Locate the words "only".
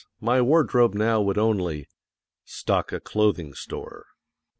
1.37-1.87